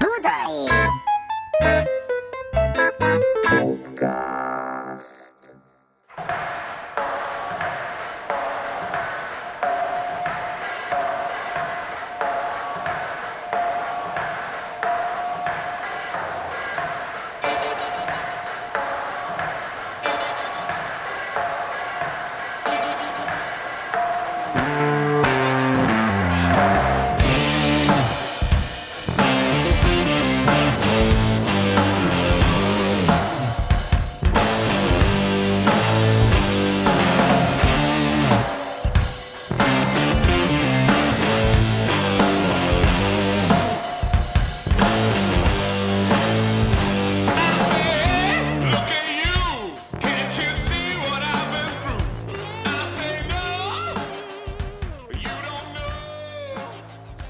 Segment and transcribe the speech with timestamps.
[0.00, 0.70] Budai!
[3.50, 5.40] Podcast.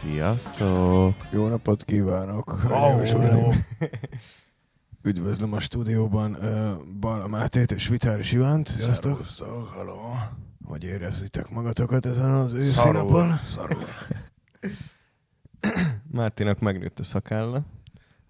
[0.01, 1.15] Sziasztok!
[1.33, 2.67] Jó napot kívánok!
[3.03, 3.65] és uraim.
[5.03, 8.67] Üdvözlöm a stúdióban uh, Bala Mátét és Vitáris Ivánt.
[8.67, 9.13] Sziasztok!
[9.13, 9.99] Szervusztok, haló!
[10.65, 13.37] Hogy érezzitek magatokat ezen az őszi Szarul, napon?
[13.37, 13.85] szarul.
[16.13, 17.57] Mártinak megnőtt a szakálla.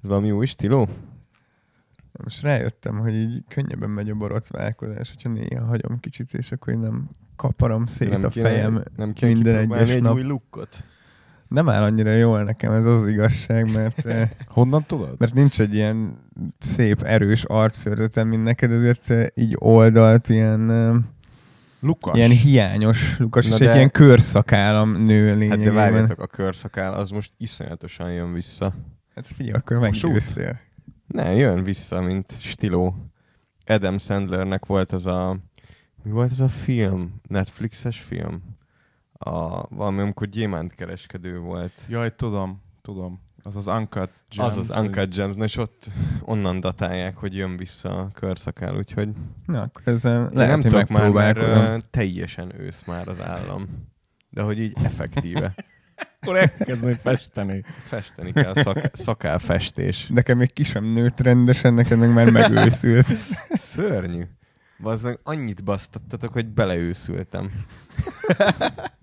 [0.02, 0.88] Ez valami új stíló?
[2.12, 6.78] Most rájöttem, hogy így könnyebben megy a borotválkozás, hogyha néha hagyom kicsit, és akkor én
[6.78, 10.14] nem kaparom szét nem a kéne, fejem nem kéne minden egyes egy nap.
[10.14, 10.84] új lukkot?
[11.50, 15.14] Nem áll annyira jól nekem ez az igazság, mert, eh, Honnan tudod?
[15.18, 16.18] mert nincs egy ilyen
[16.58, 20.94] szép, erős arcszörzetem, mint neked, ezért eh, így oldalt ilyen, eh,
[21.80, 22.16] Lukas.
[22.16, 25.64] ilyen hiányos lukas, Na és de- egy ilyen körszakállam nő Hát lényegében.
[25.74, 28.74] de várjátok, a körszakál az most iszonyatosan jön vissza.
[29.14, 30.58] Hát figyelj, akkor meggyőztél.
[31.06, 32.94] Ne, jön vissza, mint stiló.
[33.66, 35.36] Adam Sandlernek volt az a...
[36.02, 37.20] Mi volt ez a film?
[37.28, 38.42] Netflixes film?
[39.24, 41.72] A, valami, amikor gyémántkereskedő volt.
[41.88, 43.20] Jaj, tudom, tudom.
[43.42, 44.50] Az az Uncut Gems.
[44.50, 45.90] az az Uncut Gems, és ott
[46.24, 49.08] onnan datálják, hogy jön vissza a körszakál, úgyhogy
[49.46, 53.20] Na, akkor ezzel Lehet, lehet, nem hogy tudok már, mert ö, teljesen ősz már az
[53.20, 53.88] állam.
[54.30, 55.54] De hogy így effektíve.
[56.20, 57.62] Akkor elkezdeni festeni.
[57.84, 60.06] Festeni kell, szak, szakálfestés.
[60.06, 63.06] Nekem még ki sem nőtt rendesen, neked meg már megőszült.
[63.72, 64.22] Szörnyű.
[64.78, 67.50] Bazdmeg annyit basztattatok, hogy beleőszültem.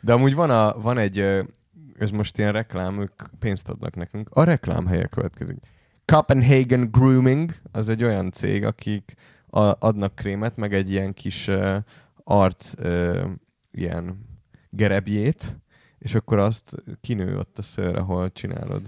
[0.00, 1.18] De amúgy van, a, van egy,
[1.98, 4.28] ez most ilyen reklám, ők pénzt adnak nekünk.
[4.30, 5.56] A reklám helye következik.
[6.04, 9.14] Copenhagen Grooming, az egy olyan cég, akik
[9.46, 11.76] a, adnak krémet, meg egy ilyen kis uh,
[12.24, 13.30] arc uh,
[13.70, 14.26] ilyen
[14.70, 15.56] gerebjét,
[15.98, 18.82] és akkor azt kinő ott a szőr, ahol csinálod.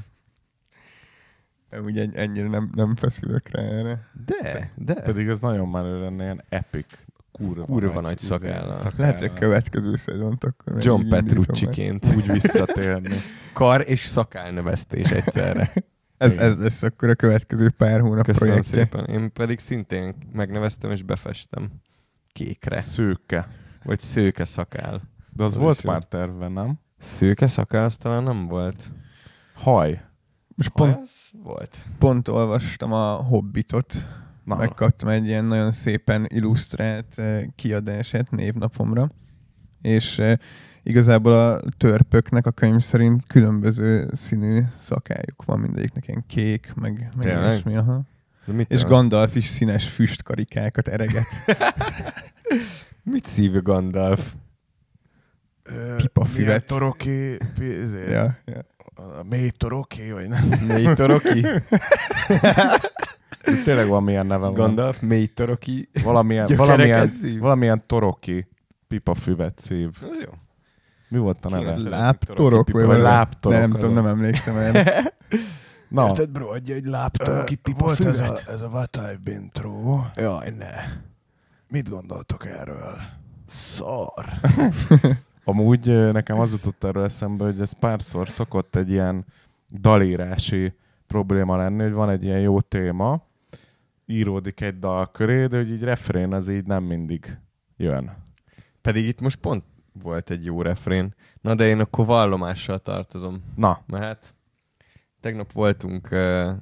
[1.85, 4.09] Úgy egy, ennyire nem, nem feszülök rá erre.
[4.25, 4.95] De, de.
[4.95, 7.05] Pedig ez nagyon menő lenne, ilyen epic.
[7.39, 8.93] Kurva, Kurva nagy izé, szakállal.
[8.97, 11.09] Lehet, hogy következő szezont akkor John.
[11.09, 12.07] Petrucci-ként.
[12.17, 13.17] Úgy visszatérni.
[13.53, 15.73] Kar és szakálnövesztés egyszerre.
[16.17, 18.79] Ez, ez lesz akkor a következő pár hónap Köszönöm projektje.
[18.79, 19.05] szépen.
[19.05, 21.71] Én pedig szintén megneveztem és befestem
[22.33, 22.77] kékre.
[22.77, 23.49] Szőke.
[23.85, 25.03] Vagy szőke szakál.
[25.33, 26.79] De az Az volt már terve, nem?
[26.99, 28.93] Szőke szakál az talán nem volt.
[29.55, 30.01] Haj.
[30.55, 31.09] Most pont,
[31.43, 31.77] volt.
[31.99, 34.07] pont olvastam a Hobbitot,
[34.49, 39.11] Na, megkaptam egy ilyen nagyon szépen illusztrált eh, kiadását névnapomra,
[39.83, 40.37] és eh,
[40.83, 47.27] igazából a törpöknek a könyv szerint különböző színű szakájuk van, mindegyiknek ilyen kék, meg, meg
[47.27, 48.03] ilyesmi, aha.
[48.45, 51.27] De mit, És Gandalf is színes füstkarikákat ereget.
[53.13, 54.35] mit szív Gandalf?
[55.97, 56.67] Pipafüvet.
[56.67, 58.65] Toroki, izé, ja, ja.
[58.95, 60.49] a mély toroki, vagy nem?
[60.67, 61.47] Mély toroki?
[63.65, 64.55] Tényleg van milyen neve van.
[64.55, 65.89] Gandalf, mély toroki.
[66.03, 67.39] Valamilyen, valamilyen, szív.
[67.39, 68.49] valamilyen toroki
[68.89, 69.89] pipafüvet szív.
[70.11, 70.33] Az jó.
[71.09, 71.77] Mi volt a neve?
[71.89, 74.73] Láptorok, pipa- vagy vagy láptorok, Nem tudom, nem emlékszem el.
[75.89, 79.51] Na, Érted, bro, adja egy láptoroki ö, volt ez a, ez a What I've Been
[79.53, 80.05] Through.
[80.15, 80.73] Jaj, ne.
[81.69, 82.99] Mit gondoltok erről?
[83.47, 84.25] Szar.
[85.45, 89.25] Amúgy nekem az jutott erről eszembe, hogy ez párszor szokott egy ilyen
[89.71, 90.75] dalírási
[91.07, 93.23] probléma lenni, hogy van egy ilyen jó téma,
[94.09, 97.39] íródik egy dal köré, de hogy így refrén az így nem mindig
[97.77, 98.27] jön.
[98.81, 101.15] Pedig itt most pont volt egy jó refrén.
[101.41, 103.43] Na de én akkor vallomással tartozom.
[103.57, 104.35] Na, Mehet.
[105.21, 106.53] Tegnap voltunk uh,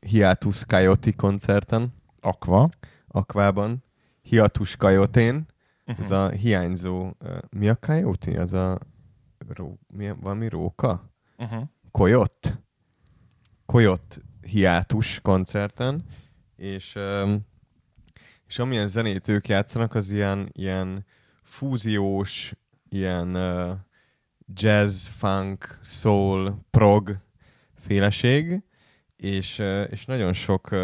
[0.00, 2.68] Hiatus Coyote koncerten, Aqua.
[3.08, 3.84] Akvában.
[4.22, 5.46] Hiatus Coyote-n.
[5.84, 7.00] Ez a hiányzó...
[7.00, 8.40] Uh, mi a Coyote?
[8.40, 8.78] Az a...
[9.48, 11.10] Ró, mi, valami róka?
[11.38, 11.62] Uh-huh.
[11.90, 12.58] Koyot.
[13.66, 16.04] Koyot hiátus koncerten,
[16.56, 16.98] és,
[18.46, 21.04] és amilyen zenét ők játszanak, az ilyen, ilyen
[21.42, 22.52] fúziós,
[22.88, 23.76] ilyen uh,
[24.54, 27.18] jazz, funk, soul, prog
[27.74, 28.62] féleség,
[29.16, 29.58] és,
[29.90, 30.74] és nagyon sok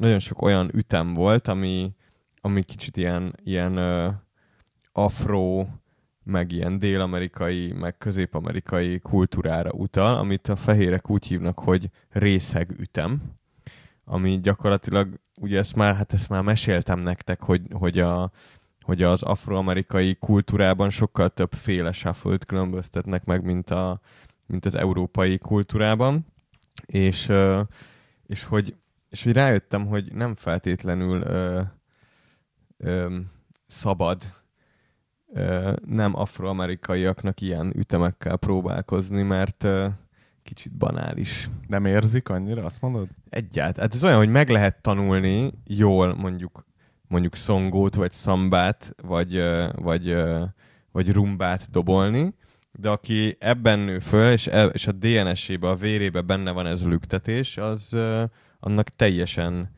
[0.00, 1.94] nagyon sok olyan ütem volt, ami,
[2.40, 4.08] ami kicsit ilyen, ilyen ö,
[4.92, 5.66] afro,
[6.22, 13.22] meg ilyen dél-amerikai, meg közép-amerikai kultúrára utal, amit a fehérek úgy hívnak, hogy részeg ütem,
[14.12, 18.30] ami gyakorlatilag, ugye ezt már, hát ezt már meséltem nektek, hogy, hogy, a,
[18.80, 24.00] hogy az afroamerikai kultúrában sokkal több féle shuffle különböztetnek meg, mint, a,
[24.46, 26.26] mint az európai kultúrában,
[26.86, 27.32] és,
[28.26, 28.76] és, hogy,
[29.08, 31.60] és hogy rájöttem, hogy nem feltétlenül ö,
[32.76, 33.18] ö,
[33.66, 34.32] szabad
[35.32, 39.66] ö, nem afroamerikaiaknak ilyen ütemekkel próbálkozni, mert
[40.42, 41.48] kicsit banális.
[41.66, 43.08] Nem érzik annyira, azt mondod?
[43.30, 43.88] Egyáltalán.
[43.88, 46.68] Hát ez olyan, hogy meg lehet tanulni jól mondjuk
[47.10, 49.42] mondjuk szongót, vagy szambát, vagy,
[49.74, 50.16] vagy,
[50.92, 52.34] vagy rumbát dobolni,
[52.72, 56.82] de aki ebben nő föl, és, e, és a DNS-ébe, a vérébe benne van ez
[56.82, 57.96] a lüktetés, az
[58.60, 59.70] annak teljesen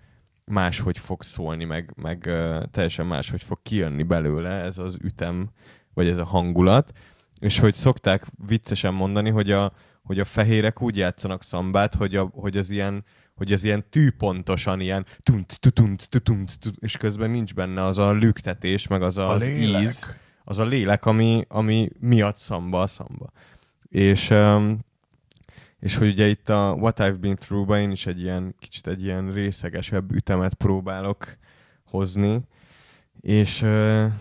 [0.45, 2.31] máshogy fog szólni, meg, meg
[2.71, 5.51] teljesen máshogy fog kijönni belőle ez az ütem,
[5.95, 6.93] vagy ez a hangulat.
[7.41, 12.31] És hogy szokták viccesen mondani, hogy a, hogy a fehérek úgy játszanak szambát, hogy, a,
[12.35, 13.05] hogy az ilyen
[13.35, 18.13] hogy ez ilyen tűpontosan ilyen tunt, tunt, tunt, tunt, és közben nincs benne az a
[18.13, 19.83] lüktetés, meg az a, az lélek.
[19.83, 20.09] íz,
[20.45, 23.31] az a lélek, ami, ami miatt szamba a szamba.
[23.89, 24.79] És, um,
[25.79, 29.03] és hogy ugye itt a What I've Been Through-ba én is egy ilyen, kicsit egy
[29.03, 31.37] ilyen részegesebb ütemet próbálok
[31.85, 32.41] hozni,
[33.23, 33.61] és,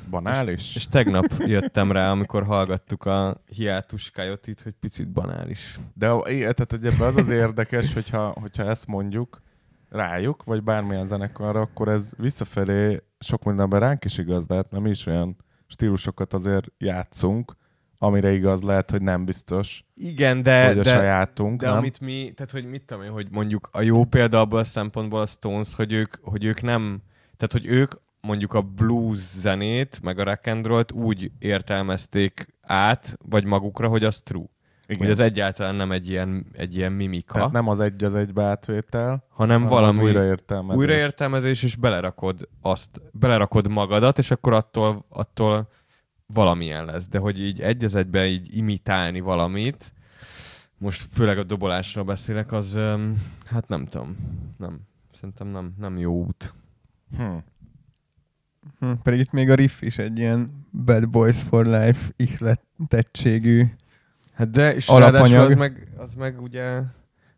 [0.09, 0.75] Banális?
[0.75, 5.80] és tegnap jöttem rá, amikor hallgattuk a hiátus Coyote-t, hogy picit banális.
[5.94, 9.42] De tehát, hogy ebben az az érdekes, hogyha, hogyha ezt mondjuk
[9.89, 15.06] rájuk, vagy bármilyen zenekarra, akkor ez visszafelé sok mindenben ránk is igaz lehet, mi is
[15.06, 15.38] olyan
[15.68, 17.56] stílusokat azért játszunk,
[17.98, 21.77] amire igaz lehet, hogy nem biztos, Igen, de, hogy a de, sajátunk, de nem?
[21.77, 25.21] amit mi, tehát hogy mit tudom én, hogy mondjuk a jó példa abból a szempontból
[25.21, 27.01] a Stones, hogy ők, hogy ők nem,
[27.38, 33.18] tehát hogy ők mondjuk a blues zenét, meg a rock and roll-t úgy értelmezték át,
[33.29, 34.45] vagy magukra, hogy az true.
[34.85, 35.03] Igen.
[35.03, 38.44] Hogy az egyáltalán nem egy ilyen, egy ilyen mimika, Tehát nem az egy az egybe
[38.44, 40.77] átvétel, hanem hanem valami újraértelmezés.
[40.77, 45.69] újraértelmezés, és belerakod azt, belerakod magadat, és akkor attól, attól
[46.25, 47.07] valamilyen lesz.
[47.07, 49.94] De hogy így egy az egyben így imitálni valamit,
[50.77, 52.79] most főleg a dobolásról beszélek, az
[53.45, 54.17] hát nem tudom,
[54.57, 54.79] nem.
[55.13, 56.53] Szerintem nem, nem jó út.
[57.17, 57.38] Hm.
[58.79, 63.65] Hm, pedig itt még a riff is egy ilyen Bad Boys for Life ihletettségű.
[64.33, 65.49] Hát de, és Alapanyag.
[65.49, 66.81] az meg, az meg ugye,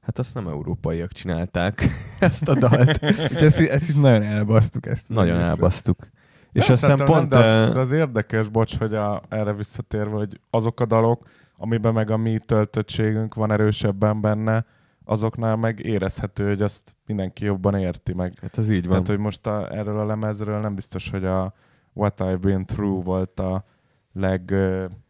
[0.01, 1.85] hát azt nem európaiak csinálták,
[2.19, 3.03] ezt a dalt.
[3.03, 4.85] Ezt, ezt itt nagyon elbasztuk.
[4.85, 5.49] Ezt Nagyon egészet.
[5.55, 6.07] elbasztuk.
[6.51, 7.29] És Nem, aztán pont...
[7.29, 11.27] Nem, de, az, de az érdekes, bocs, hogy a, erre visszatérve, hogy azok a dalok,
[11.57, 14.65] amiben meg a mi töltöttségünk van erősebben benne,
[15.05, 18.33] azoknál meg érezhető, hogy azt mindenki jobban érti meg.
[18.41, 18.89] Hát az így van.
[18.89, 21.53] Tehát, hogy most a, erről a lemezről nem biztos, hogy a
[21.93, 23.65] What I've Been Through volt a
[24.13, 24.49] leg,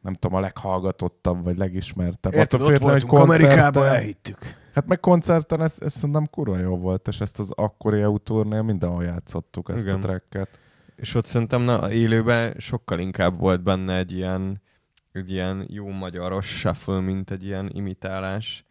[0.02, 2.34] nem tudom, a leghallgatottabb, vagy legismertebb.
[2.34, 4.38] Érted, ott voltunk hogy Amerikában, elhittük.
[4.74, 8.62] Hát meg koncerten ez, ez szerintem kurva jó volt, és ezt az akkori EU turnél
[8.62, 9.96] mindenhol játszottuk ezt Igen.
[9.96, 10.60] a tracket.
[10.96, 14.62] És ott szerintem na, élőben sokkal inkább volt benne egy ilyen,
[15.12, 18.66] egy ilyen jó magyaros shuffle, mint egy ilyen imitálás.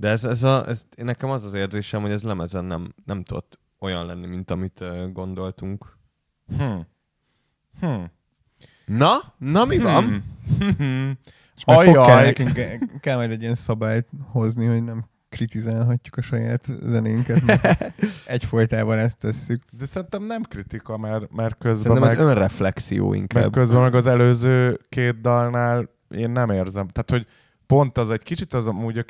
[0.00, 3.58] De ez, ez a, ez, nekem az az érzésem, hogy ez lemezen nem, nem tudott
[3.78, 5.96] olyan lenni, mint amit uh, gondoltunk.
[6.56, 6.78] Hm.
[7.80, 8.02] Hm.
[8.86, 9.16] Na?
[9.38, 10.04] Na mi van?
[10.58, 11.18] Hmm.
[11.56, 12.52] És majd fog kell, nekünk,
[13.00, 17.92] kell majd egy ilyen szabályt hozni, hogy nem kritizálhatjuk a saját zenénket, mert
[18.26, 19.62] egyfolytában ezt tesszük.
[19.78, 23.52] De szerintem nem kritika, mert, mert közben Szerintem meg, ez önreflexió mert inkább.
[23.52, 26.88] közben meg az előző két dalnál én nem érzem.
[26.88, 27.26] Tehát, hogy
[27.68, 29.02] pont az egy kicsit az amúgy a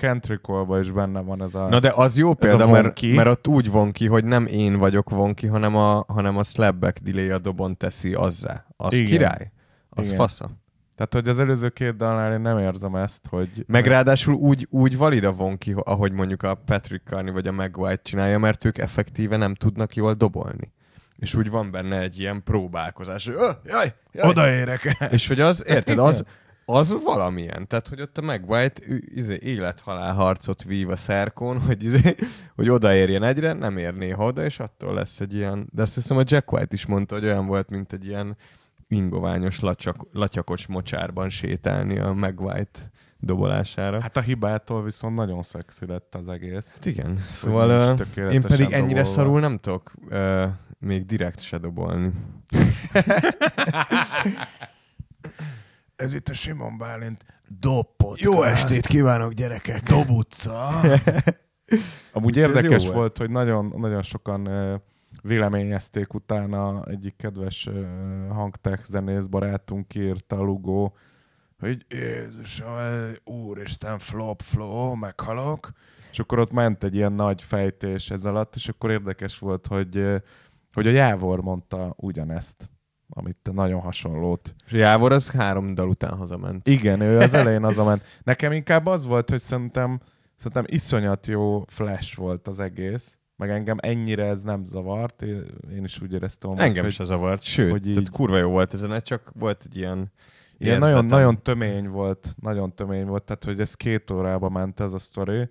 [0.43, 1.69] Call-ban is benne van ez a...
[1.69, 5.11] Na de az jó példa, mert, mert ott úgy von ki, hogy nem én vagyok
[5.11, 8.67] von ki, hanem a, hanem a slapback delay a dobon teszi azzá.
[8.77, 9.07] Az Igen.
[9.07, 9.53] király.
[9.91, 10.19] Az Igen.
[10.19, 10.51] fasza.
[10.95, 13.65] Tehát, hogy az előző két dalnál én nem érzem ezt, hogy...
[13.67, 17.53] Meg ráadásul úgy, úgy valid a von ki, ahogy mondjuk a Patrick Carney vagy a
[17.53, 20.73] Meg White csinálja, mert ők effektíve nem tudnak jól dobolni.
[21.17, 24.29] És úgy van benne egy ilyen próbálkozás, hogy "Ö, jaj, jaj.
[24.29, 24.97] Odaérek!
[25.11, 26.25] És hogy az, érted, az,
[26.71, 27.67] az valamilyen.
[27.67, 32.15] Tehát, hogy ott a Meg White ő, izé, élethalál harcot vív a szerkón, hogy, izé,
[32.55, 35.69] hogy odaérjen egyre, nem ér néha oda, és attól lesz egy ilyen...
[35.73, 38.37] De azt hiszem a Jack White is mondta, hogy olyan volt, mint egy ilyen
[38.89, 44.01] ingoványos latyak, latyakos mocsárban sétálni a Meg White dobolására.
[44.01, 46.75] Hát a hibától viszont nagyon szexi lett az egész.
[46.75, 49.05] Hát igen, szóval uh, én pedig ennyire dobolva.
[49.05, 50.45] szarul nem tudok uh,
[50.79, 52.11] még direkt se dobolni.
[55.99, 57.25] Ez itt a Simon Bálint
[57.61, 58.21] Doppot.
[58.21, 59.83] Jó estét kívánok, gyerekek!
[59.83, 60.69] Dob utca.
[62.13, 64.49] Amúgy érdekes jó volt, hogy nagyon, nagyon sokan
[65.23, 67.69] véleményezték utána egyik kedves
[68.29, 70.97] hangtech zenész barátunk írta Lugó,
[71.59, 72.69] hogy Jézusom,
[73.25, 75.71] úristen, flop, flow, meghalok.
[76.11, 80.23] És akkor ott ment egy ilyen nagy fejtés ez alatt, és akkor érdekes volt, hogy,
[80.73, 82.71] hogy a Jávor mondta ugyanezt,
[83.09, 84.55] amit te nagyon hasonlót.
[84.67, 86.69] És Jávor az három dal után hazament.
[86.69, 88.03] Igen, ő az elején az ment.
[88.23, 90.01] Nekem inkább az volt, hogy szerintem,
[90.37, 95.23] szerintem iszonyat jó flash volt az egész, meg engem ennyire ez nem zavart,
[95.73, 98.73] én is úgy éreztem, Engem hogy is zavart, sőt, hogy így- tehát kurva jó volt
[98.75, 100.13] ez a net, csak volt egy ilyen
[100.59, 101.19] ilyen nagyon, érzetem.
[101.19, 105.49] nagyon tömény volt, nagyon tömény volt, tehát hogy ez két órába ment ez a sztori,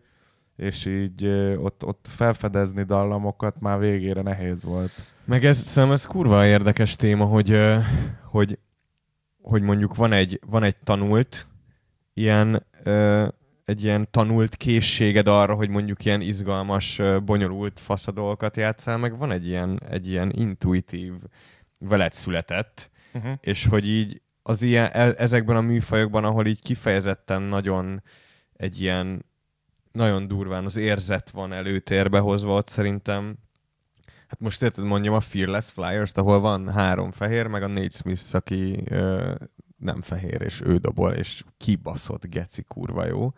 [0.55, 1.25] és így
[1.57, 4.91] ott, ott felfedezni dallamokat már végére nehéz volt.
[5.27, 7.59] Meg ez, szerintem ez kurva érdekes téma, hogy,
[8.23, 8.59] hogy,
[9.41, 11.47] hogy mondjuk van egy, van egy tanult,
[12.13, 12.65] ilyen,
[13.65, 19.47] egy ilyen tanult készséged arra, hogy mondjuk ilyen izgalmas, bonyolult faszadolgokat játszál, meg van egy
[19.47, 21.13] ilyen, egy ilyen intuitív
[21.77, 23.33] veled született, Uh-huh.
[23.41, 28.03] és hogy így az ilyen, e- ezekben a műfajokban, ahol így kifejezetten nagyon
[28.53, 29.25] egy ilyen
[29.91, 33.37] nagyon durván az érzet van előtérbe hozva, ott szerintem
[34.27, 38.35] hát most érted, mondjam a Fearless Flyers-t, ahol van három fehér, meg a Nate Smith,
[38.35, 39.33] aki ö,
[39.77, 43.33] nem fehér, és ő dobol, és kibaszott geci kurva jó.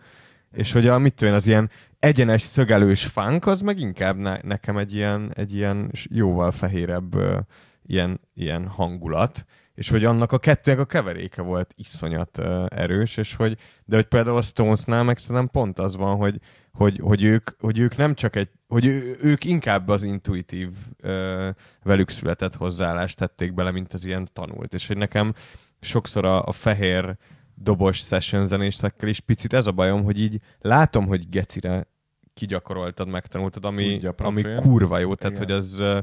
[0.51, 1.69] És hogy a, mit tudom az ilyen
[1.99, 7.39] egyenes, szögelős funk, az meg inkább ne, nekem egy ilyen, egy ilyen jóval fehérebb ö,
[7.83, 9.45] ilyen, ilyen hangulat,
[9.79, 14.05] és hogy annak a kettőnek a keveréke volt iszonyat uh, erős, és hogy, de hogy
[14.05, 16.39] például a Stonesnál meg szerintem pont az van, hogy,
[16.71, 20.69] hogy, hogy, ők, hogy ők nem csak egy, hogy ő, ők inkább az intuitív
[21.03, 21.49] uh,
[21.83, 25.33] velük született hozzáállást tették bele, mint az ilyen tanult, és hogy nekem
[25.79, 27.17] sokszor a, a fehér
[27.55, 31.87] dobos session zenésekkel is picit ez a bajom, hogy így látom, hogy gecire
[32.33, 35.47] kigyakoroltad, megtanultad, ami, Tudja ami kurva jó, tehát Igen.
[35.47, 35.99] hogy az ö,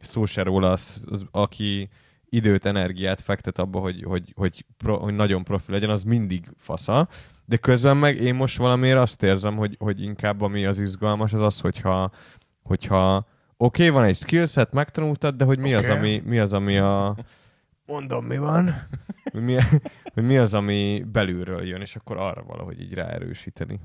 [0.00, 1.88] szó se róla, az, az, aki
[2.34, 7.08] időt, energiát fektet abba, hogy, hogy, hogy, pro, hogy nagyon profi legyen, az mindig fasza,
[7.46, 11.40] de közben meg én most valamiért azt érzem, hogy, hogy inkább ami az izgalmas, az
[11.40, 12.10] az, hogyha,
[12.62, 13.26] hogyha
[13.56, 15.98] oké, okay, van egy skillset, megtanultad, de hogy mi, az, Oké.
[15.98, 17.16] ami, mi az, ami a...
[17.86, 18.74] Mondom, mi van?
[19.32, 19.56] Hogy mi,
[20.14, 23.80] hogy mi az, ami belülről jön, és akkor arra valahogy így ráerősíteni.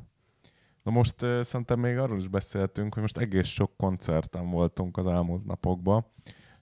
[0.83, 5.05] Na most uh, szerintem még arról is beszéltünk, hogy most egész sok koncerten voltunk az
[5.05, 6.05] elmúlt napokban.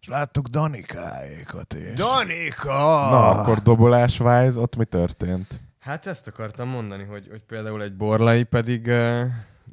[0.08, 1.94] És láttuk Danikáékat is.
[1.96, 3.10] Danika!
[3.12, 5.62] Na, akkor dobolás wise, ott mi történt?
[5.80, 8.92] Hát ezt akartam mondani, hogy, hogy például egy borlai pedig,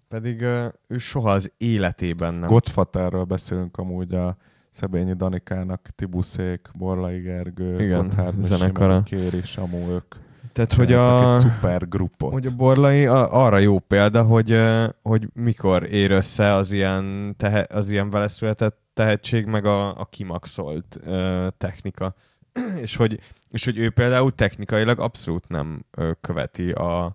[0.08, 0.40] pedig
[0.88, 2.48] ő soha az életében nem.
[2.48, 4.36] Godfatterről beszélünk amúgy a
[4.70, 9.02] Szebényi Danikának, Tibuszék, Borlai Gergő, Igen, Gotthárd zenekara.
[9.02, 10.14] Kéri, Samu, ők
[10.52, 12.32] Tehát, hogy a, egy szuper grupot.
[12.32, 14.62] hogy a borlai a, arra jó példa, hogy,
[15.02, 20.04] hogy mikor ér össze az ilyen, tehe, az ilyen vele született tehetség, meg a, a
[20.04, 22.14] kimaxolt uh, technika.
[22.84, 23.20] és, hogy,
[23.50, 27.14] és hogy ő például technikailag abszolút nem uh, követi a, a,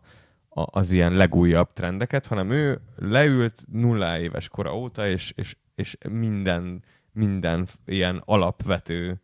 [0.49, 6.83] az ilyen legújabb trendeket, hanem ő leült nulla éves kora óta, és, és, és minden,
[7.11, 9.21] minden ilyen alapvető,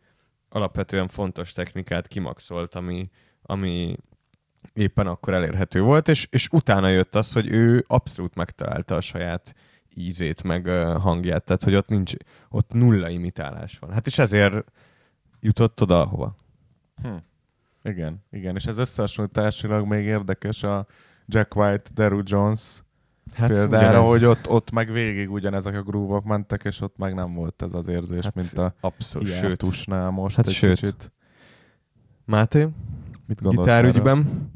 [0.48, 3.10] alapvetően fontos technikát kimaxolt, ami,
[3.42, 3.96] ami
[4.72, 9.54] éppen akkor elérhető volt, és, és utána jött az, hogy ő abszolút megtalálta a saját
[9.96, 10.66] ízét, meg
[11.00, 12.12] hangját, tehát hogy ott nincs,
[12.48, 13.92] ott nulla imitálás van.
[13.92, 14.72] Hát és ezért
[15.40, 16.36] jutott oda, ahova.
[17.02, 17.08] Hm.
[17.82, 20.86] Igen, igen, és ez összehasonlításilag még érdekes a
[21.26, 22.84] Jack White, Daru Jones
[23.34, 24.08] Hát példára, ugyanez.
[24.08, 27.74] hogy ott, ott meg végig ugyanezek a grúvok mentek, és ott meg nem volt ez
[27.74, 29.62] az érzés, Hát mint a abszolút, sőt.
[30.10, 30.78] most Hát egy sőt.
[30.78, 31.12] kicsit.
[32.24, 32.68] Máté,
[33.26, 34.50] Mit gondolsz gitárügyben?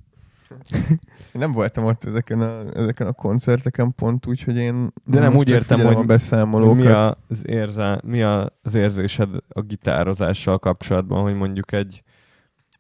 [0.71, 0.99] Én
[1.45, 5.49] nem voltam ott ezeken a, ezeken a koncerteken pont úgy, hogy én De nem úgy
[5.49, 6.76] értem, hogy a beszámolókat.
[6.76, 12.02] Mi, a, az érze, mi a, az érzésed a gitározással kapcsolatban, hogy mondjuk egy,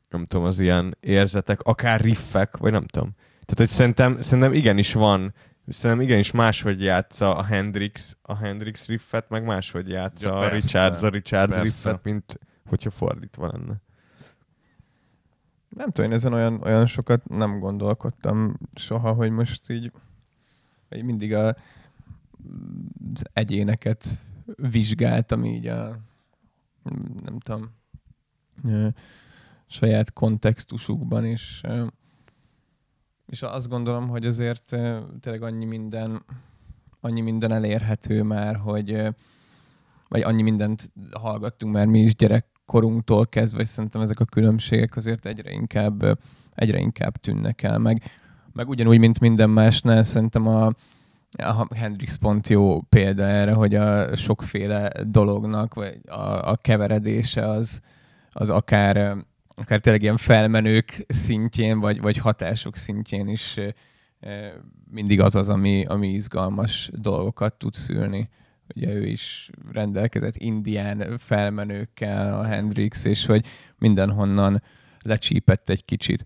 [0.08, 3.14] nem tudom, az ilyen érzetek, akár riffek, vagy nem tudom.
[3.18, 5.34] Tehát, hogy szerintem, szerintem igenis van,
[5.68, 10.54] szerintem igenis máshogy játsza a Hendrix, a Hendrix riffet, meg máshogy játsza Ja, a persze.
[10.54, 11.62] Richards, a Richards Persze.
[11.62, 13.80] riffet, mint hogyha fordítva lenne.
[15.76, 19.92] Nem tudom, én ezen olyan, olyan sokat nem gondolkodtam soha, hogy most így,
[20.90, 21.46] így mindig a,
[23.14, 24.24] az egyéneket
[24.56, 25.98] vizsgáltam így a
[27.24, 27.70] nem tudom
[29.66, 31.62] saját kontextusukban, és,
[33.26, 34.64] és azt gondolom, hogy azért
[35.20, 36.22] tényleg annyi minden
[37.00, 39.08] annyi minden elérhető már, hogy
[40.08, 42.14] vagy annyi mindent hallgattunk már mi is
[42.70, 46.18] gyerekkorunktól kezdve, szerintem ezek a különbségek azért egyre inkább
[46.54, 47.78] egyre inkább tűnnek el.
[47.78, 48.02] Meg,
[48.52, 50.66] meg ugyanúgy, mint minden másnál, szerintem a,
[51.32, 57.80] a Hendrix pont jó példa erre, hogy a sokféle dolognak, vagy a, a keveredése az,
[58.32, 59.16] az akár,
[59.54, 63.58] akár tényleg ilyen felmenők szintjén, vagy, vagy hatások szintjén is
[64.90, 68.28] mindig az az, ami, ami izgalmas dolgokat tud szülni.
[68.76, 73.46] Ugye ő is rendelkezett indián felmenőkkel, a Hendrix, és hogy
[73.78, 74.62] mindenhonnan
[75.00, 76.24] lecsípett egy kicsit.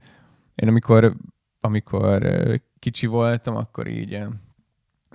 [0.54, 1.16] Én amikor,
[1.60, 2.26] amikor
[2.78, 4.10] kicsi voltam, akkor így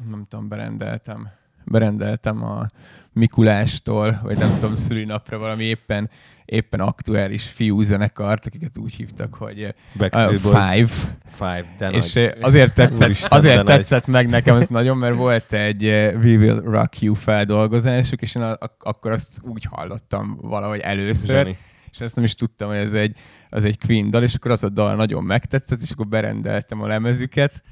[0.09, 1.29] nem tudom, berendeltem,
[1.69, 2.67] berendeltem a
[3.13, 6.09] Mikulástól, vagy nem tudom, szülinapra valami éppen,
[6.45, 10.69] éppen aktuális fiúzenekart, akiket úgy hívtak, hogy a Backstreet Boys.
[10.69, 10.89] Five,
[11.25, 12.23] Five, de és nagy.
[12.23, 13.75] eh, azért tetszett, Úristen, azért de nagy.
[13.75, 18.35] tetszett meg nekem ez nagyon, mert volt egy eh, We Will Rock You feldolgozásuk, és
[18.35, 21.57] én a, a, akkor azt úgy hallottam valahogy először, Zseni.
[21.91, 23.17] és ezt nem is tudtam, hogy ez egy,
[23.49, 26.87] az egy Queen dal, és akkor az a dal nagyon megtetszett, és akkor berendeltem a
[26.87, 27.63] lemezüket,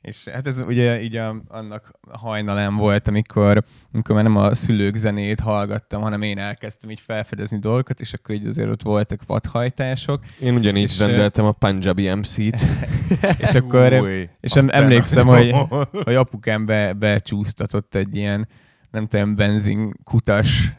[0.00, 4.96] és hát ez ugye így a, annak hajnalán volt, amikor, amikor már nem a szülők
[4.96, 10.20] zenét hallgattam, hanem én elkezdtem így felfedezni dolgokat, és akkor így azért ott voltak vadhajtások,
[10.40, 12.66] Én ugyanígy És, rendeltem a Punjabi MC-t.
[13.44, 15.54] és akkor Új, és emlékszem, hogy,
[16.04, 18.48] hogy apukám be, becsúsztatott egy ilyen
[18.90, 20.72] nem tudom, benzinkutas,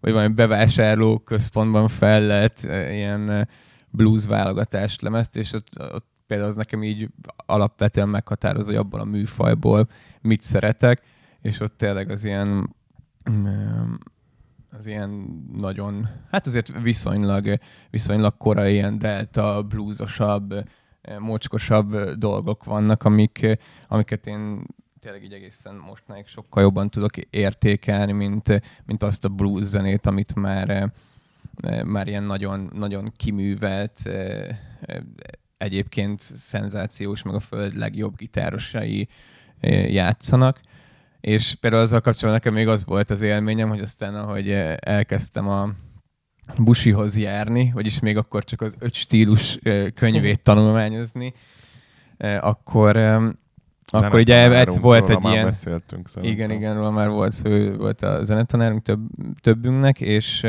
[0.00, 3.48] vagy valami bevásárló központban fellett ö, ilyen
[3.90, 9.04] blues válogatást lemezt, és ott, ott például az nekem így alapvetően meghatározó, hogy abból a
[9.04, 9.88] műfajból
[10.20, 11.02] mit szeretek,
[11.40, 12.74] és ott tényleg az ilyen
[13.30, 13.94] mm,
[14.70, 15.10] az ilyen
[15.52, 17.58] nagyon, hát azért viszonylag,
[17.90, 20.54] viszonylag korai ilyen delta, bluesosabb,
[21.18, 23.58] mocskosabb dolgok vannak, amik,
[23.88, 24.64] amiket én
[25.00, 30.34] tényleg így egészen mostanáig sokkal jobban tudok értékelni, mint, mint azt a blues zenét, amit
[30.34, 30.92] már,
[31.84, 34.02] már ilyen nagyon, nagyon kiművelt,
[35.60, 39.08] egyébként szenzációs, meg a föld legjobb gitárosai
[39.60, 40.60] eh, játszanak.
[41.20, 45.48] És például azzal kapcsolatban nekem még az volt az élményem, hogy aztán ahogy eh, elkezdtem
[45.48, 45.70] a
[46.58, 51.32] busihoz járni, vagyis még akkor csak az öt stílus eh, könyvét tanulmányozni,
[52.40, 52.96] akkor,
[53.86, 55.44] akkor ugye egy, volt egy ilyen...
[55.44, 56.38] Beszéltünk, szerintem.
[56.38, 59.00] Igen, igen, róla már volt szó, ő volt a zenetanárunk több,
[59.40, 60.46] többünknek, és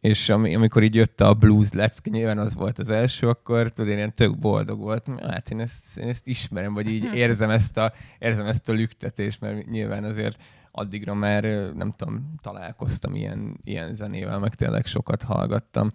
[0.00, 3.90] és ami, amikor így jött a blues lecke, nyilván az volt az első, akkor tudod,
[3.90, 5.18] én ilyen tök boldog voltam.
[5.18, 9.40] Hát én ezt, én ezt ismerem, vagy így érzem ezt a, érzem ezt a lüktetést,
[9.40, 11.42] mert nyilván azért addigra már
[11.74, 15.92] nem tudom, találkoztam ilyen, ilyen zenével, meg tényleg sokat hallgattam.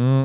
[0.00, 0.24] Mm,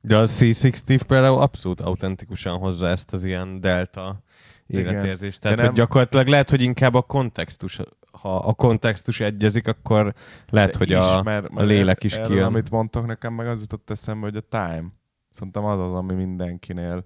[0.00, 4.22] De a C60 például abszolút autentikusan hozza ezt az ilyen delta
[4.66, 5.40] életérzést.
[5.40, 7.80] Tehát, De hogy nem- gyakorlatilag lehet, hogy inkább a kontextus,
[8.12, 10.14] ha a kontextus egyezik, akkor
[10.48, 12.44] lehet, De hogy is, a, mert, a lélek is erről, kijön.
[12.44, 14.84] Amit mondtok nekem, meg az jutott eszembe, hogy a time.
[15.30, 17.04] Szerintem az az, ami mindenkinél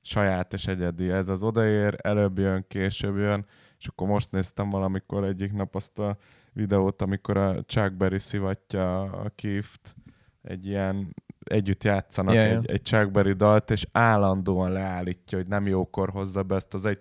[0.00, 1.10] saját és egyedi.
[1.10, 3.46] Ez az odaér, előbb jön, később jön,
[3.78, 6.16] és akkor most néztem valamikor egyik nap azt a
[6.52, 9.94] videót, amikor a Chuck Berry szivatja a Kift,
[10.42, 11.14] egy ilyen
[11.44, 16.42] együtt játszanak yeah, egy, egy Chuck Berry dalt, és állandóan leállítja, hogy nem jókor hozza
[16.42, 17.00] be ezt az egy...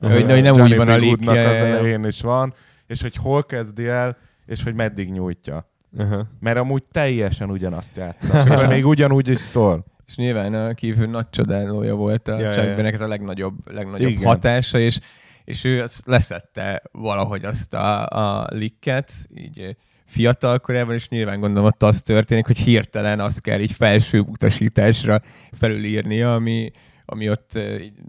[0.00, 2.54] Hogy- hogy nem Johnny úgy van a Goodnak ja, az elején is van,
[2.86, 5.70] és hogy hol kezdi el, és hogy meddig nyújtja.
[5.92, 6.26] uh-huh.
[6.40, 8.42] Mert amúgy teljesen ugyanazt játsza.
[8.54, 9.84] és még ugyanúgy is szól.
[10.06, 13.04] És nyilván a kívül nagy csodálója volt a Ja, Chuck ja.
[13.04, 14.24] a legnagyobb, legnagyobb Igen.
[14.24, 14.98] hatása, és,
[15.44, 21.66] és ő azt leszette valahogy azt a, a licket, így fiatal korában, és nyilván gondolom
[21.66, 25.20] ott az történik, hogy hirtelen azt kell így felső utasításra
[25.52, 26.70] felülírnia, ami,
[27.10, 27.58] ami ott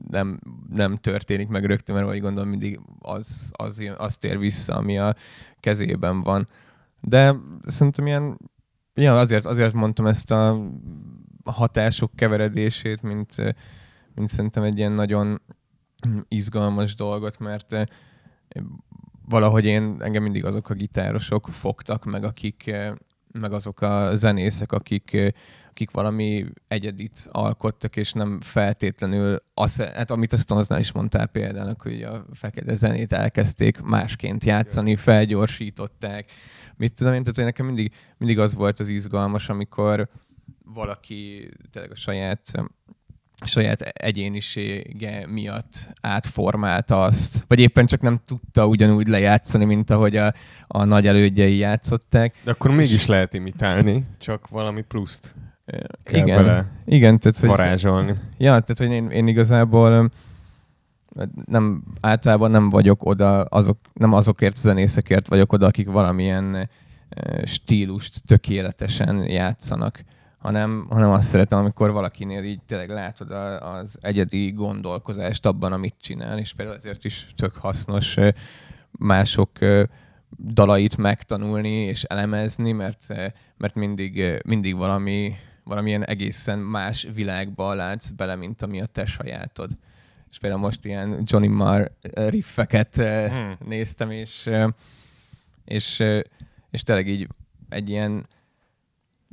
[0.09, 4.75] nem, nem történik meg rögtön, mert úgy gondolom mindig az, az, jön- az tér vissza,
[4.75, 5.15] ami a
[5.59, 6.47] kezében van.
[7.01, 7.35] De
[7.65, 8.37] szerintem ilyen,
[8.93, 10.59] ilyen azért, azért mondtam ezt a
[11.43, 13.35] hatások keveredését, mint,
[14.15, 15.41] mint szerintem egy ilyen nagyon
[16.27, 17.75] izgalmas dolgot, mert
[19.25, 22.75] valahogy én, engem mindig azok a gitárosok fogtak meg, akik,
[23.33, 25.33] meg azok a zenészek, akik,
[25.69, 31.75] akik valami egyedit alkottak, és nem feltétlenül azt, hát amit a Stonesnál is mondtál például,
[31.77, 36.31] hogy a fekete zenét elkezdték másként játszani, felgyorsították,
[36.77, 40.09] mit tudom én, tehát nekem mindig, mindig az volt az izgalmas, amikor
[40.63, 42.51] valaki tényleg a saját
[43.45, 50.33] saját egyénisége miatt átformálta azt, vagy éppen csak nem tudta ugyanúgy lejátszani, mint ahogy a,
[50.67, 52.35] a nagy elődjei játszották.
[52.43, 55.35] De akkor mégis lehet imitálni, csak valami pluszt
[56.03, 58.11] kell igen, bele igen, tehát hogy, varázsolni.
[58.37, 60.11] ja, tehát, hogy én, én igazából
[61.45, 66.69] nem, általában nem vagyok oda, azok, nem azokért a zenészekért vagyok oda, akik valamilyen
[67.43, 70.03] stílust tökéletesen játszanak,
[70.41, 76.39] hanem, hanem azt szeretem, amikor valakinél így tényleg látod az egyedi gondolkozást abban, amit csinál,
[76.39, 78.17] és például ezért is tök hasznos
[78.91, 79.49] mások
[80.39, 83.07] dalait megtanulni és elemezni, mert,
[83.57, 89.71] mert mindig, mindig valami, valamilyen egészen más világba látsz bele, mint ami a te sajátod.
[90.29, 93.55] És például most ilyen Johnny Marr riffeket Hmm.
[93.65, 94.49] néztem, és,
[95.65, 96.03] és,
[96.69, 97.27] és tényleg így
[97.69, 98.27] egy ilyen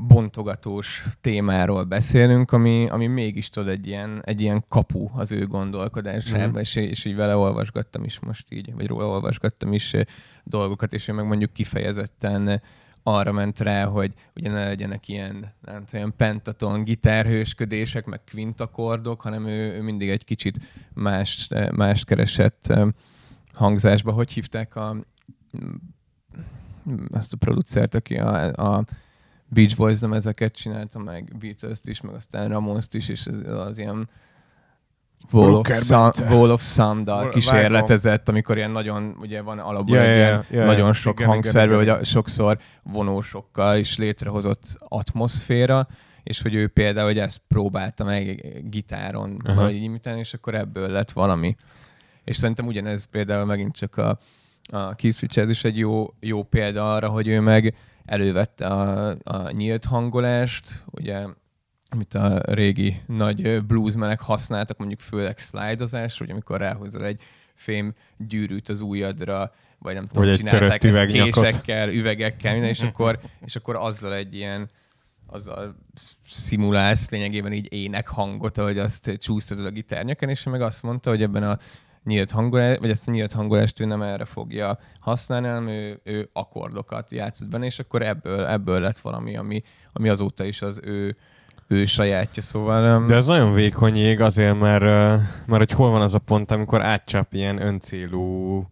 [0.01, 6.47] bontogatós témáról beszélünk, ami, ami mégis tudod egy ilyen, egy ilyen kapu az ő gondolkodásába,
[6.47, 6.59] Mhm.
[6.59, 10.05] és, és így vele olvasgattam is most így, vagy róla olvasgattam is eh,
[10.45, 12.59] dolgokat, és ő meg mondjuk kifejezetten eh,
[13.03, 19.47] arra ment rá, hogy ugye ne legyenek ilyen, nem tudom, pentaton gitárhősködések, meg kvintakordok, hanem
[19.47, 20.59] ő, ő mindig egy kicsit
[20.95, 22.87] más, mást keresett eh,
[23.53, 24.13] hangzásba.
[24.13, 24.97] Hogy hívták a
[27.11, 28.85] azt a producert, aki a, a
[29.49, 34.09] Beach Boys ezeket csinálta, meg Beatles-t is, meg aztán Ramones-t is, és az, az ilyen
[35.33, 36.13] Wall of, Sun.
[36.29, 40.87] Wall of Sound-dal kísérletezett, amikor ilyen nagyon, ugye van alapból Ja, egy ilyen ja, nagyon
[40.87, 40.93] ja.
[40.93, 45.87] sok Igen, hangszerve, igen, vagy sokszor vonósokkal is létrehozott atmoszféra,
[46.23, 49.55] és hogy ő például hogy ezt próbálta meg gitáron Aha.
[49.55, 51.57] valahogy imitálni, és akkor ebből lett valami.
[52.25, 54.19] És szerintem ugyanez például megint csak a,
[54.71, 57.75] a Keith Richards is egy jó, jó példa arra, hogy ő meg
[58.09, 61.27] elővette a, a nyílt hangolást, ugye
[61.91, 67.21] amit a régi nagy bluesmenek használtak, mondjuk főleg slidozásra, hogy amikor ráhozol egy
[67.55, 73.19] fém gyűrűt az ujjadra, vagy nem tudom, Vagy csinálták ezt késekkel, üvegekkel, minden, és akkor,
[73.45, 74.71] és akkor azzal egy ilyen
[75.27, 75.77] azzal
[76.25, 81.11] szimulálsz lényegében így ének hangot, ahogy azt csúsztatod a gitárnyakon, és ő meg azt mondta,
[81.11, 81.59] hogy ebben a
[82.09, 86.29] nyílt hangolást, vagy ezt a nyílt hangolást ő nem erre fogja használni, hanem ő, ő
[86.33, 91.17] akkordokat játszott benne, és akkor ebből, ebből lett valami, ami, ami azóta is az ő,
[91.67, 93.07] ő sajátja, szóval...
[93.07, 94.83] De ez nagyon vékony jég azért, mert,
[95.47, 98.65] mert hogy hol van az a pont, amikor átcsap ilyen öncélú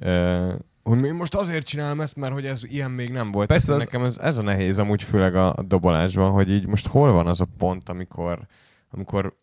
[0.00, 3.48] ö, hogy én most azért csinálom ezt, mert hogy ez ilyen még nem volt.
[3.48, 6.86] Persze az- Nekem ez, ez a nehéz amúgy főleg a, a dobolásban, hogy így most
[6.86, 8.38] hol van az a pont, amikor,
[8.90, 9.36] amikor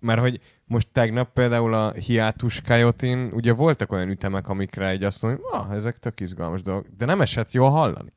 [0.00, 5.20] mert hogy most tegnap például a hiátus kajotin, ugye voltak olyan ütemek, amikre egy azt
[5.20, 8.12] hogy ah, ezek tök izgalmas dolgok, de nem esett jól hallani.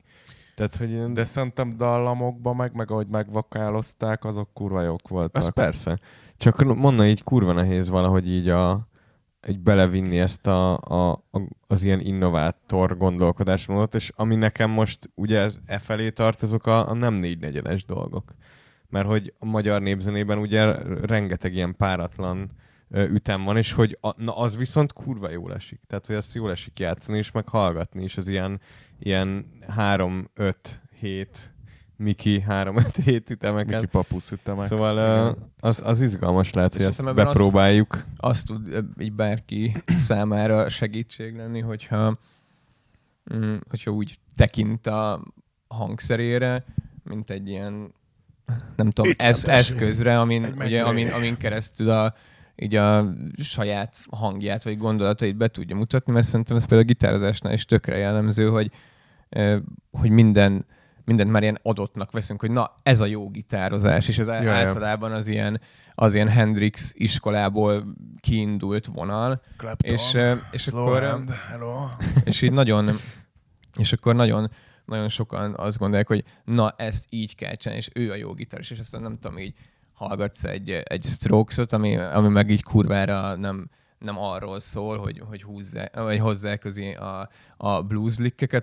[0.56, 5.41] Tehát, hogy ilyen- De szerintem dallamokban meg, meg ahogy megvokálozták, azok kurva jók voltak.
[5.41, 5.98] Az persze.
[6.38, 8.88] Csak mondani, így kurva nehéz valahogy így a,
[9.48, 15.39] így belevinni ezt a, a, a, az ilyen innovátor gondolkodásmódot, és ami nekem most ugye
[15.39, 18.34] ez e felé tart, azok a, a nem négy negyedes dolgok.
[18.93, 20.73] Mert hogy a magyar népzenében ugye
[21.06, 22.49] rengeteg ilyen páratlan
[22.89, 25.82] ütem van, és hogy a, na az viszont kurva jól esik.
[25.88, 28.60] Tehát, hogy azt jól esik játszani és meg hallgatni, és az ilyen,
[28.99, 31.53] ilyen 3, 5, 7
[31.95, 33.73] Miki 3-5-7 ütemeket.
[33.73, 34.67] Miki papusz ütemek.
[34.67, 38.06] Szóval uh, az, az izgalmas lehet, hogy ezt bepróbáljuk.
[38.17, 39.75] azt tud ö, így bárki
[40.10, 42.17] számára segítség lenni, hogyha,
[43.36, 45.23] mm, hogyha úgy tekint a
[45.67, 46.65] hangszerére,
[47.03, 47.93] mint egy ilyen,
[48.75, 52.13] nem tudom, Itt ez, eszközre, amin, Egy ugye, amin, amin keresztül a,
[52.56, 57.53] így a saját hangját vagy gondolatait be tudja mutatni, mert szerintem ez például a gitározásnál
[57.53, 58.71] is tökre jellemző, hogy,
[59.91, 60.65] hogy minden,
[61.06, 64.51] mindent már ilyen adottnak veszünk, hogy na, ez a jó gitározás, és ez Ja, ja.
[64.51, 65.62] általában az ilyen,
[65.95, 70.17] az ilyen Hendrix iskolából kiindult vonal, Clapton, és,
[70.51, 71.86] és slow akkor, hand, hello.
[72.23, 72.99] és így nagyon,
[73.77, 74.49] és akkor nagyon,
[74.86, 78.72] nagyon sokan azt gondolják, hogy na, ezt így kell csinálni, és ő a jó gitáros,
[78.72, 79.54] és aztán nem tudom, így
[79.93, 85.43] hallgatsz egy, egy Strokes-ot, ami, ami meg így kurvára nem, nem arról szól, hogy, hogy
[85.43, 88.15] húzzák, vagy hozzák közé a, a blues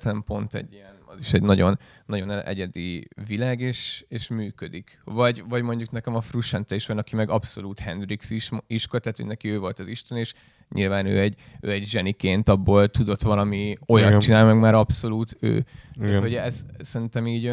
[0.02, 5.00] hanem pont egy ilyen, az is egy nagyon, nagyon egyedi világ, és, és működik.
[5.04, 9.18] Vagy, vagy mondjuk nekem a Frusciante is van, aki meg abszolút Hendrix is, iska, tehát
[9.18, 10.34] hogy neki ő volt az Isten, és
[10.68, 14.20] nyilván ő egy, ő egy zseniként abból tudott valami olyat Igen.
[14.20, 15.64] csinálni, meg már abszolút ő.
[15.94, 16.20] Tehát, Igen.
[16.20, 17.52] hogy ez szerintem így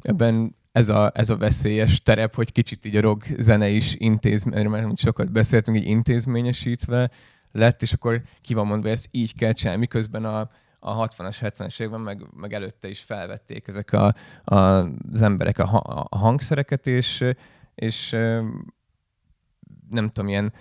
[0.00, 4.66] ebben ez a, ez a veszélyes terep, hogy kicsit így a rock zene is intézmény,
[4.66, 7.10] mert sokat beszéltünk, így intézményesítve
[7.52, 11.36] lett, és akkor ki van mondva, hogy ezt így kell csinálni, miközben a, a 60-as,
[11.40, 14.14] 70-es években, meg, meg előtte is felvették ezek a,
[14.44, 14.56] a,
[15.12, 17.24] az emberek a, a hangszereket, és,
[17.74, 18.10] és
[19.90, 20.52] nem tudom, ilyen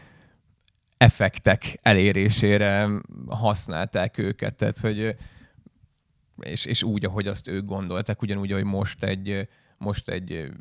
[0.98, 2.90] effektek elérésére
[3.28, 5.16] használták őket, tehát hogy
[6.40, 10.52] és, és úgy, ahogy azt ők gondolták, ugyanúgy, hogy most egy, most egy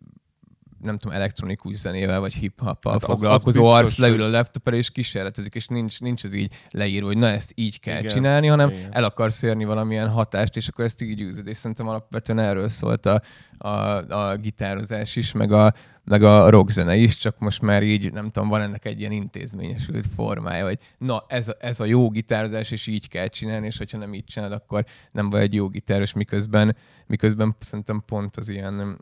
[0.82, 4.76] nem tudom, elektronikus zenével vagy hip-hoppal Hát az- foglalkozó az biztos, arc leül a laptopra
[4.76, 8.12] és kísérletezik, és nincs, nincs ez így leírva, hogy na ezt így kell Igen.
[8.14, 8.88] csinálni, hanem igen.
[8.94, 13.06] el akarsz érni valamilyen hatást, és akkor ezt így űzöd, és szerintem alapvetően erről szólt
[13.06, 13.22] a,
[13.58, 13.68] a,
[14.14, 18.48] a gitározás is, meg a, meg a rockzene is, csak most már így, nem tudom,
[18.48, 22.86] van ennek egy ilyen intézményesült formája, hogy na, ez a, ez a jó gitározás, és
[22.86, 26.76] így kell csinálni, és hogyha nem így csinálod, akkor nem vagy egy jó gitáros, miközben,
[27.06, 28.98] miközben szerintem pont az ilyen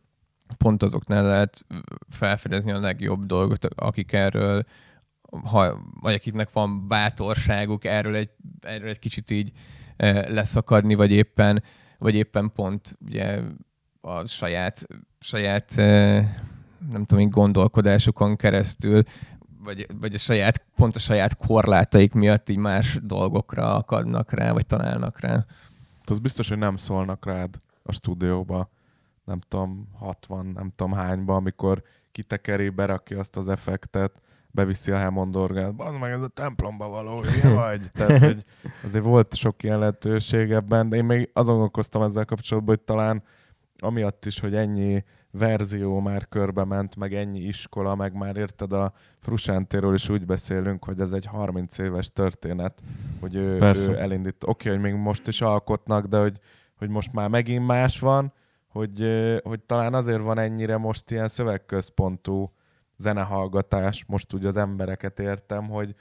[0.58, 1.64] pont azoknál lehet
[2.08, 4.66] felfedezni a legjobb dolgot, akik erről
[5.44, 8.30] ha, vagy akiknek van bátorságuk erről egy,
[8.60, 9.52] erről egy kicsit így
[9.96, 11.62] eh, leszakadni, vagy éppen,
[11.98, 13.40] vagy éppen pont ugye
[14.00, 14.86] a saját,
[15.20, 16.28] saját eh,
[16.90, 19.02] nem tudom, így gondolkodásukon keresztül,
[19.62, 24.66] vagy, vagy a saját, pont a saját korlátaik miatt így más dolgokra akadnak rá, vagy
[24.66, 25.44] találnak rá.
[26.04, 28.70] Az biztos, hogy nem szólnak rád a stúdióba,
[29.26, 35.36] nem tudom, 60, nem tudom hányba, amikor kitekeri, berakja azt az effektet, beviszi a Hammond
[35.36, 37.86] orgát, Bazd meg, ez a templomba való, hülye vagy?
[37.92, 38.44] Tehát, hogy
[38.84, 43.22] azért volt sok ilyen lehetőség ebben, de én még azon gondolkoztam ezzel kapcsolatban, hogy talán
[43.78, 48.92] amiatt is, hogy ennyi verzió már körbe ment, meg ennyi iskola, meg már érted a
[49.18, 52.82] Frusántéről is úgy beszélünk, hogy ez egy 30 éves történet,
[53.20, 53.90] hogy ő, Persze.
[53.90, 54.44] ő elindít.
[54.46, 56.38] Oké, hogy még most is alkotnak, de hogy,
[56.78, 58.32] hogy most már megint más van,
[58.76, 59.06] hogy,
[59.42, 62.52] hogy talán azért van ennyire most ilyen szövegközpontú
[62.96, 65.94] zenehallgatás, most úgy az embereket értem, hogy,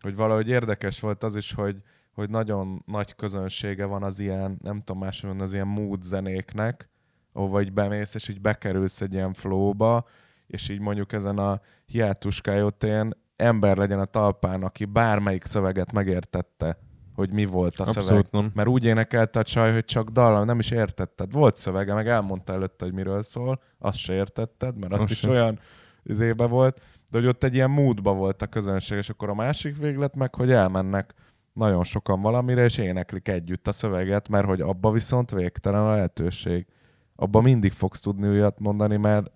[0.00, 1.76] hogy valahogy érdekes volt az is, hogy,
[2.12, 6.88] hogy nagyon nagy közönsége van az ilyen, nem tudom máshol az ilyen mood zenéknek,
[7.32, 10.04] ahova így bemész, és így bekerülsz egy ilyen flowba,
[10.46, 16.78] és így mondjuk ezen a hiátuskájótén ember legyen a talpán, aki bármelyik szöveget megértette,
[17.16, 18.02] hogy mi volt a szöveg.
[18.02, 18.50] Abszolút nem.
[18.54, 21.32] Mert úgy énekelte a csaj, hogy csak dallam, nem is értetted.
[21.32, 25.30] Volt szövege, meg elmondta előtte, hogy miről szól, azt se értetted, mert az is sem.
[25.30, 25.58] olyan
[26.02, 29.76] izébe volt, de hogy ott egy ilyen moodba volt a közönség, és akkor a másik
[29.76, 31.14] véglet meg, hogy elmennek
[31.52, 36.66] nagyon sokan valamire, és éneklik együtt a szöveget, mert hogy abba viszont végtelen a lehetőség.
[37.14, 39.30] Abba mindig fogsz tudni újat mondani, mert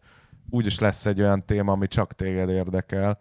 [0.50, 3.20] úgyis lesz egy olyan téma, ami csak téged érdekel.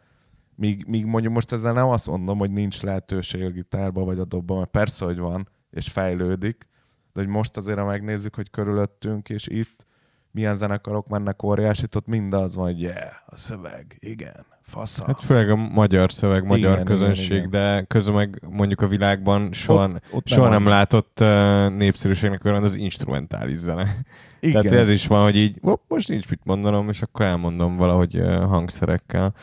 [0.60, 4.26] Míg, míg mondjuk most ezzel nem azt mondom, hogy nincs lehetőség a gitárba vagy a
[4.26, 6.68] dobba, mert persze, hogy van, és fejlődik,
[7.14, 9.86] de hogy most azért, ha megnézzük, hogy körülöttünk, és itt
[10.32, 15.06] milyen zenekarok mennek óriásit, ott mindaz van, hogy yeah, A szöveg, igen, fasza.
[15.06, 17.50] Hát főleg a magyar szöveg, magyar Igen, közönség, igen, igen.
[17.50, 22.46] de közben meg mondjuk a világban soha, Ott- ott soha nem nem, látott uh, népszerűségnek
[22.46, 23.96] olyan az instrumentális zene.
[24.40, 24.62] Igen.
[24.64, 28.44] Tehát ez is van, hogy így most nincs mit mondanom, és akkor elmondom valahogy uh,
[28.44, 29.34] hangszerekkel.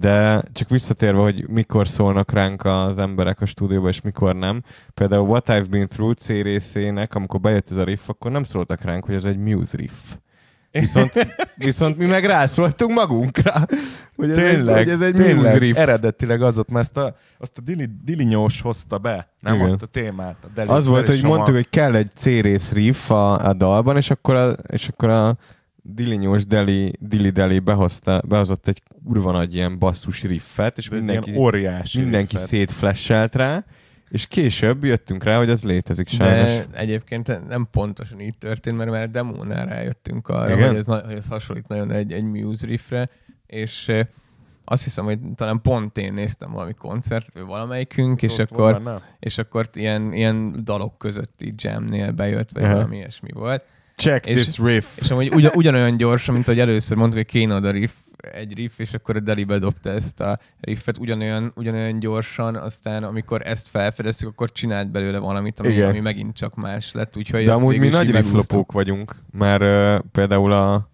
[0.00, 4.62] De csak visszatérve, hogy mikor szólnak ránk az emberek a stúdióba, és mikor nem.
[4.94, 8.80] Például What I've Been Through C részének, amikor bejött ez a riff, akkor nem szóltak
[8.80, 9.92] ránk, hogy ez egy muse riff.
[10.70, 11.12] Viszont,
[11.56, 13.66] viszont mi meg rászóltunk magunkra,
[14.16, 15.76] hogy ez, Tényleg, egy, hogy ez egy tényleg, riff.
[15.76, 19.66] eredetileg az ott, mert ezt a, azt a Dili, Dilinyós hozta be, nem Igen.
[19.66, 20.36] azt a témát.
[20.56, 24.34] A Az volt, hogy mondtuk, hogy kell egy C-rész riff a, a dalban, és akkor
[24.34, 25.36] a, és akkor a
[25.94, 31.34] Dilinyós Deli, Dili Deli behozta, behozott egy kurva nagy ilyen basszus riffet, és De mindenki,
[31.36, 32.48] óriási mindenki riffet.
[32.48, 33.64] szétflasselt rá,
[34.08, 36.48] és később jöttünk rá, hogy az létezik sajnos.
[36.48, 40.68] De egyébként nem pontosan így történt, mert már a demónál rájöttünk arra, Igen?
[40.68, 43.10] hogy ez, hogy ez hasonlít nagyon egy, egy Muse riffre,
[43.46, 43.92] és
[44.64, 48.98] azt hiszem, hogy talán pont én néztem valami koncertet, vagy valamelyikünk, és Szólt akkor, volna?
[49.18, 52.72] és akkor ilyen, ilyen dalok közötti jamnél bejött, vagy Aha.
[52.74, 53.64] valami ilyesmi volt.
[54.00, 54.84] Check és- this riff!
[54.98, 57.92] És amúgy ugyan, ugyanolyan gyorsan, mint ahogy először mondtuk, hogy kéne oda riff,
[58.32, 63.42] egy riff, és akkor a Deli bedobta ezt a riffet ugyanolyan, ugyanolyan gyorsan, aztán amikor
[63.44, 65.88] ezt felfedeztük, akkor csinált belőle valamit, ami, Igen.
[65.88, 67.16] ami megint csak más lett.
[67.16, 70.90] Úgyhogy De amúgy mi nagy rifflopók vagyunk, mert uh, például a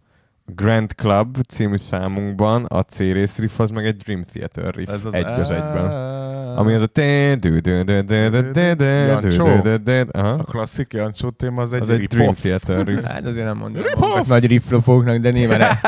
[0.55, 5.15] Grand Club című számunkban a C-rész riff az meg egy Dream Theater riff, Ez az
[5.15, 6.15] egy az egyben.
[6.57, 6.83] Ami az
[10.11, 10.27] a.
[10.27, 12.35] A klasszik Jancsó téma az egy, Az egy Dream.
[12.35, 13.03] Theater riff.
[13.05, 13.83] Hát azért nem mondom
[14.27, 15.79] nagy rifflopóknak, de nyilván,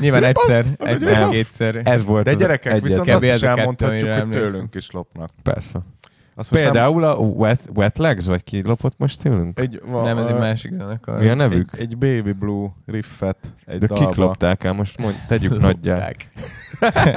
[0.00, 1.80] nyilván egyszer, egyszer, kétszer.
[1.84, 5.28] Ez volt De gyerekek, viszont azt is elmondhatjuk, hogy tőlünk is lopnak.
[5.42, 5.78] Persze.
[6.38, 9.58] Azt most nem- Például a Wet, Wet Legs, vagy ki lopott most tőlünk?
[9.58, 11.18] egy, va, Nem, ez egy a- másik zenekar.
[11.20, 11.70] Mi a nevük?
[11.72, 14.06] Egy, egy Baby Blue riffet egy De dalba.
[14.06, 14.72] kik lopták el?
[14.72, 16.10] Most mondj, tegyük nagyjá.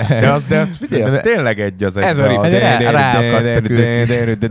[0.09, 2.03] De az, de az figyelj, ez tényleg egy az egy.
[2.03, 2.41] Ez a riff.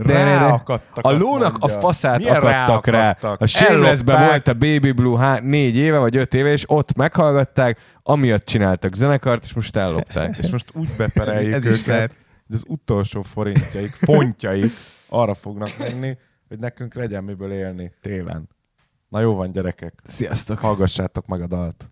[0.05, 1.05] Ráakadtak.
[1.05, 3.17] A lónak a faszát akadtak rá.
[3.37, 7.79] A Shameless-ben volt a Baby Blue há- négy éve, vagy öt éve, és ott meghallgatták,
[8.03, 10.35] amiatt csináltak zenekart, és most ellopták.
[10.41, 12.17] És most úgy bepereljük Ez őket, is lehet.
[12.51, 14.71] Hogy az utolsó forintjaik, fontjaik
[15.09, 18.49] arra fognak menni, hogy nekünk legyen miből élni télen.
[19.09, 20.01] Na jó van, gyerekek.
[20.03, 20.59] Sziasztok!
[20.59, 21.90] Hallgassátok meg a dalt.